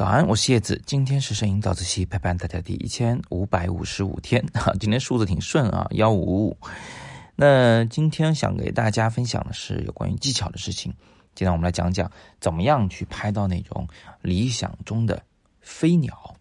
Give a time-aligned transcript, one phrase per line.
[0.00, 0.80] 早安，我是叶子。
[0.86, 6.56] 今天是摄影早自习陪伴大家第一千五百五十五天哈， 今天数字挺顺啊，幺五五。
[7.36, 10.90] 那今天想给大家分享的是有关于技巧的事情。
[11.34, 12.10] 今天我们来讲讲
[12.40, 13.86] 怎么样去拍到那种
[14.22, 15.22] 理想中的
[15.60, 16.34] 飞鸟。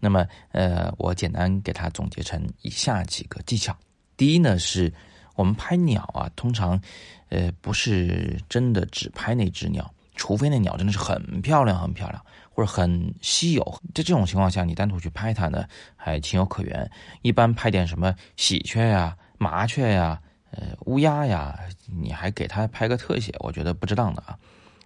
[0.00, 3.76] 那么，呃，我简单给它总结成以下几个技巧。
[4.16, 4.90] 第一呢，是
[5.34, 6.80] 我们拍鸟啊，通常，
[7.28, 9.92] 呃，不是真的只拍那只鸟，
[10.22, 12.24] 除非那鸟真的是很漂亮，很漂亮。
[12.54, 16.88] 或者很稀有，在这种情况下，你单独去拍它呢，还情有可原。
[17.22, 20.20] 一般拍点什么喜鹊呀、麻雀呀、
[20.52, 24.38] 呃乌鸦呀，你还给它拍个特写，我觉得不值当的啊，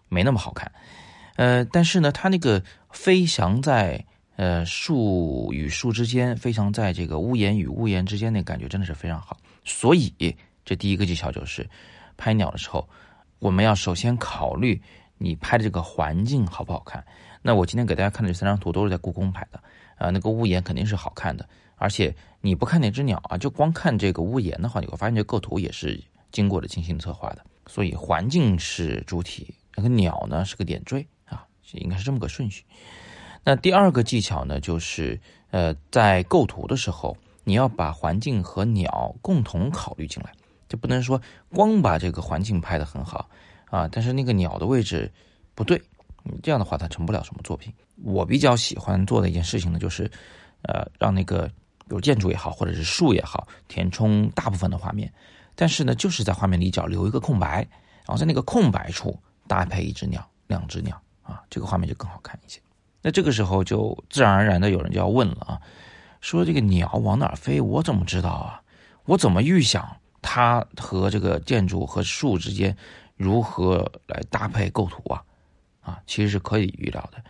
[0.08, 0.72] 没那么好看。
[1.34, 4.02] 呃，但是呢，它那个飞翔在
[4.36, 9.36] 呃树与树之间，飞翔在这个屋檐与屋檐之间，那感觉真的是非常好。
[9.64, 10.14] 所以，
[10.64, 11.68] 这第一个技巧就是，
[12.16, 12.88] 拍鸟的时候，
[13.40, 14.80] 我们要首先考虑
[15.18, 17.04] 你拍的这个环境好不好看。
[17.42, 19.62] 那我今天给大家看的这三张图都是在故宫拍的，
[19.98, 27.44] 啊，那个屋檐肯定是好看的，而且你不看那只鸟啊，就光看这个屋檐的话，你会发现这构图也是经过了精心策划的。
[27.68, 32.64] 所以环境是主体，那个鸟呢是个点缀啊，应该是这么个顺序。
[33.44, 40.32] 那第二个技巧呢，就是呃，在构图的时候，你要把环境和鸟共同考虑进来，
[40.68, 43.30] 就不能说光把这个环境拍得很好
[43.76, 45.10] 啊，但是那个鸟的位置
[45.54, 45.80] 不对。
[46.42, 47.72] 这样的话，它成不了什么作品。
[48.02, 50.10] 我比较喜欢做的一件事情呢，就是，
[50.62, 51.48] 呃，让那个
[51.88, 55.12] 有建筑也好，或者是树也好，填充大部分的画面。
[55.54, 57.58] 但是呢，就是在画面里角留一个空白，
[58.04, 59.16] 然后在那个空白处
[59.46, 62.60] 搭配一只鸟、两只鸟啊，这个画面就更好看一些。
[63.02, 65.60] 那这个时候就自然而然的有人就要问了啊，
[66.20, 68.60] 说这个鸟往哪儿飞，我怎么知道啊？
[69.04, 72.76] 我怎么预想它和这个建筑和树之间
[73.16, 75.22] 如何来搭配构图啊？
[75.80, 77.22] 啊，其实是可以预料的，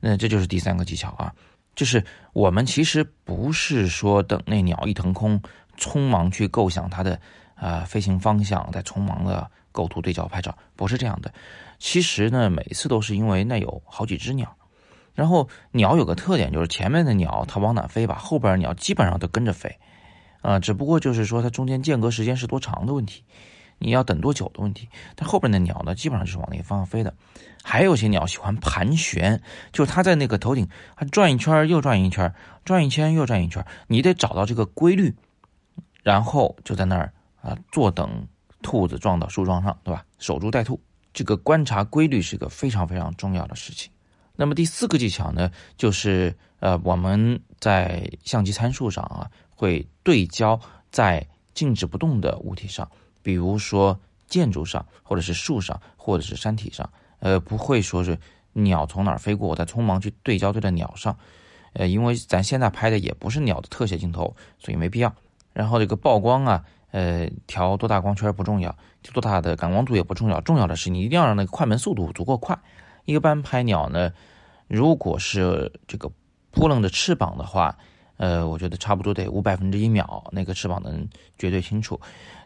[0.00, 1.32] 那这就是第三个技巧啊，
[1.76, 5.40] 就是我们其实不是说等那鸟一腾空，
[5.78, 7.20] 匆忙去构想它的
[7.54, 11.32] 啊飞行方向，再匆忙的构图对焦拍照，不是这样的。
[11.78, 14.56] 其实呢，每次都是因为那有好几只鸟，
[15.14, 19.78] 然后鸟有个特点，就是前面的鸟它往哪飞吧，后边的鸟基本上都跟着飞，
[20.42, 23.22] 啊，只不过就是说它中间间隔时间是多长的问题。
[23.80, 27.12] 你要等多久的问题，但后边的鸟呢，基本上就是往那个方向飞的。
[27.62, 29.42] 还有些鸟喜欢盘旋，
[29.72, 32.32] 就是它在那个头顶，它转一圈又转一圈，
[32.64, 33.66] 转一圈又转一圈。
[33.86, 35.14] 你得找到这个规律，
[36.02, 38.26] 然后就在那儿啊，坐等
[38.62, 40.04] 兔子撞到树桩上，对吧？
[40.18, 40.80] 守株待兔，
[41.12, 43.90] 这个观察规律是个非常非常重要的事情。
[44.36, 50.58] 那么第四个技巧呢，就是呃，我们在相机参数上啊，会对焦
[50.90, 52.90] 在静止不动的物体上。
[53.22, 56.88] 比如说建筑上，或者是树上，或者是山体上，
[57.18, 58.18] 呃，不会说是
[58.52, 61.16] 鸟从哪儿飞过，我再匆忙去对焦对在鸟上，
[61.72, 65.14] 呃，因为咱现在拍的也不是鸟的特写镜头，所以没必要。
[65.52, 68.76] 然后这个曝光啊，呃，调多大光圈不重要，
[69.12, 72.58] 多大的感光度也不重要，重要的是你一定要让那个快门速度足够快。
[73.04, 74.12] 一般拍鸟呢，
[74.68, 76.10] 如果是这个
[76.50, 77.76] 扑棱的翅膀的话。
[78.20, 81.08] 呃，我觉得差不多得五百分之一秒，那个翅膀能
[81.38, 81.98] 绝对清楚。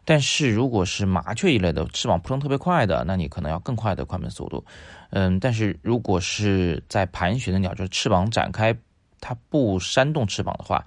[0.04, 4.64] 但是如果是麻雀一类的翅膀扑腾特别快的，那你可能要更快的快门速度。
[5.10, 8.72] 嗯，但是如果是在盘旋的鸟，就是翅膀展开，
[9.18, 10.86] 它不扇动翅膀的话，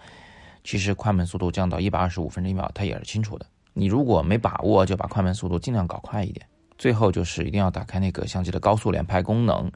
[0.64, 3.46] 其实快门速度降到一百二十五分之一秒，它也是清楚的。
[3.74, 6.48] 你如果没把握，就把快门速度尽量搞快一点。
[6.78, 9.70] 最后就是一定要打开那个相机的高速连拍功能。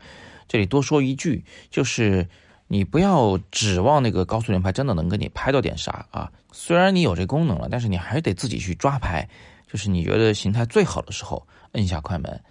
[0.47, 2.25] 这里多说一句，就是。
[2.71, 6.31] 你不要指望那个高速连拍真的能给你拍到点啥啊！
[6.53, 9.27] 虽然你有这功能了，但是你还是得自己去抓拍。
[9.67, 12.41] 就是你觉得形态最好的时候，摁下快门，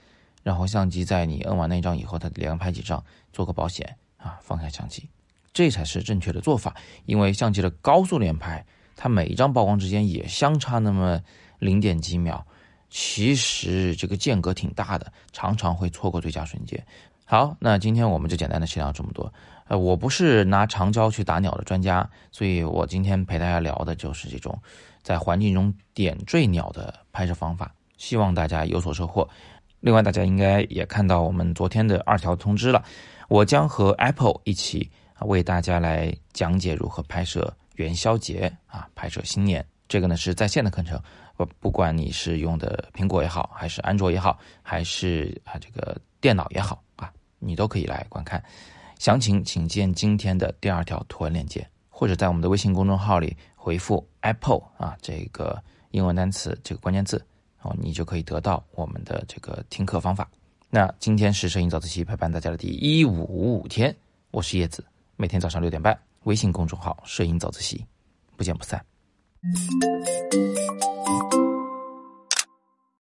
[0.43, 5.09] 然后相机在你摁完那张以后，它连拍几张，做个保险啊，放下相机，
[5.55, 6.77] 这才是正确的做法。
[7.07, 8.63] 因为相机的高速连拍，
[8.97, 11.19] 它每一张曝光之间也相差那么
[11.59, 12.47] 零点几秒，
[12.91, 16.87] 其实这个间隔挺大的，常常会错过最佳瞬间。
[17.31, 19.33] 好，那今天我们就简单的先聊这么多。
[19.69, 24.61] 呃，我不是拿长焦去打鸟的专家，所以我今天陪大家聊的就是这种
[25.01, 29.29] 在环境中点缀鸟的拍摄方法，希望大家有所收获。
[29.79, 32.83] 另外，大家应该也看到我们昨天的二条通知了，
[33.29, 34.91] 我将和 Apple 一起
[35.21, 39.65] 为大家来讲解如何拍摄元宵节啊，拍摄新年。
[39.87, 41.01] 这个呢是在线的课程，
[41.37, 46.83] 不不管你是用的苹果也好，还是安卓也好，还是啊这个电脑也好，
[47.41, 48.41] 你都可以来观看。
[48.99, 55.61] 详情请见今天的第二条图文链接，或者在我们的微信公众号里回复 Apple 啊这个
[55.91, 57.21] 英文单词这个关键字，
[57.63, 60.31] 哦，你就可以得到我们的这个听课方法。
[60.69, 63.93] 那今天是摄影早自习陪伴大家的第一五五天，
[64.31, 64.85] 我是叶子，
[65.17, 67.85] 每天早上六点半，微信公众号“摄影早自习”，
[68.37, 68.85] 不见不散。